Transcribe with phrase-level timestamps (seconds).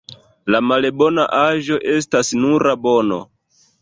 [0.53, 3.21] La malbona aĵo estas nura bono.